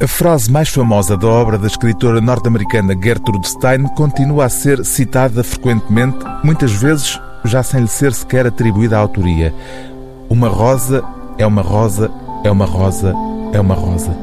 [0.00, 5.44] A frase mais famosa da obra da escritora norte-americana Gertrude Stein continua a ser citada
[5.44, 9.54] frequentemente, muitas vezes já sem lhe ser sequer atribuída a autoria.
[10.28, 11.04] Uma rosa
[11.38, 12.10] é uma rosa,
[12.42, 13.14] é uma rosa,
[13.52, 14.16] é uma rosa.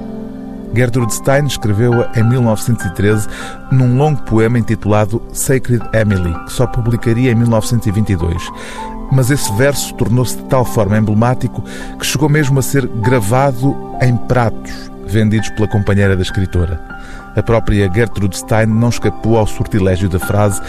[0.76, 3.30] Gertrude Stein escreveu-a em 1913
[3.72, 8.44] num longo poema intitulado Sacred Emily, que só publicaria em 1922.
[9.10, 11.64] Mas esse verso tornou-se de tal forma emblemático
[11.98, 16.80] que chegou mesmo a ser gravado em pratos vendidos pela companheira da escritora.
[17.36, 20.62] A própria Gertrude Stein não escapou ao sortilégio da frase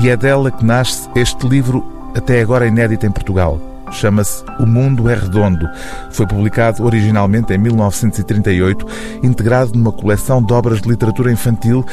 [0.00, 3.60] e é dela que nasce este livro, até agora inédito em Portugal.
[3.90, 5.68] Chama-se O Mundo é Redondo.
[6.10, 8.86] Foi publicado originalmente em 1938,
[9.22, 11.84] integrado numa coleção de obras de literatura infantil,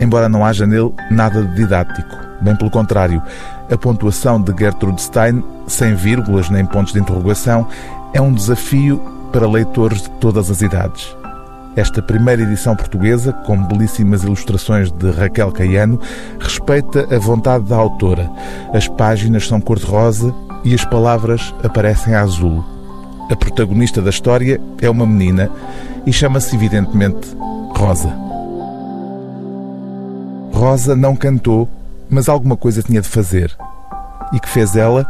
[0.00, 2.16] embora não haja nele nada de didático.
[2.40, 3.22] Bem pelo contrário,
[3.70, 7.66] a pontuação de Gertrude Stein, sem vírgulas nem pontos de interrogação,
[8.12, 8.98] é um desafio
[9.32, 11.19] para leitores de todas as idades.
[11.76, 16.00] Esta primeira edição portuguesa, com belíssimas ilustrações de Raquel Caiano,
[16.40, 18.28] respeita a vontade da autora.
[18.74, 22.64] As páginas são cor-de-rosa e as palavras aparecem a azul.
[23.30, 25.48] A protagonista da história é uma menina
[26.04, 27.36] e chama-se evidentemente
[27.76, 28.12] Rosa.
[30.52, 31.68] Rosa não cantou,
[32.10, 33.56] mas alguma coisa tinha de fazer.
[34.32, 35.06] E que fez ela?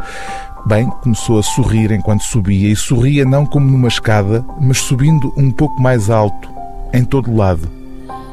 [0.67, 5.51] Bem, começou a sorrir enquanto subia, e sorria não como numa escada, mas subindo um
[5.51, 6.51] pouco mais alto,
[6.93, 7.69] em todo lado.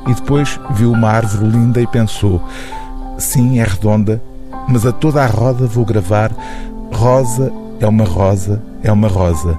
[0.08, 2.42] E depois viu uma árvore linda e pensou:
[3.18, 4.22] sim, é redonda,
[4.68, 6.32] mas a toda a roda vou gravar:
[6.92, 9.58] rosa é uma rosa, é uma rosa.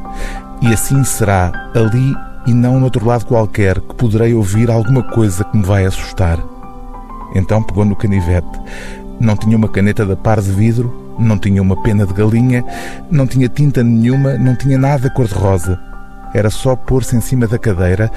[0.61, 5.45] E assim será, ali e não no outro lado qualquer, que poderei ouvir alguma coisa
[5.45, 6.39] que me vai assustar.
[7.35, 8.59] Então pegou no canivete.
[9.21, 12.65] Não tinha uma caneta da par de vidro, não tinha uma pena de galinha,
[13.11, 15.79] não tinha tinta nenhuma, não tinha nada cor-de-rosa.
[16.33, 18.11] Era só pôr-se em cima da cadeira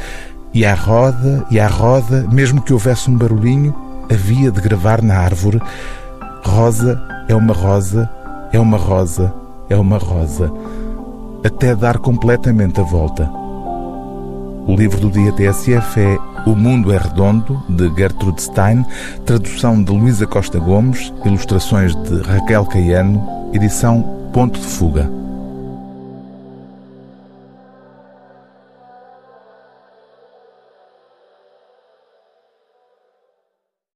[0.54, 3.76] e à roda e à roda, mesmo que houvesse um barulhinho,
[4.12, 5.62] havia de gravar na árvore:
[6.44, 8.10] Rosa é uma rosa,
[8.52, 9.34] é uma rosa,
[9.70, 10.52] é uma rosa,
[11.44, 13.30] até dar completamente a volta.
[14.68, 18.86] O livro do dia TSF é O Mundo é Redondo, de Gertrude Stein,
[19.26, 25.10] tradução de Luísa Costa Gomes, ilustrações de Raquel Caiano, edição Ponto de Fuga.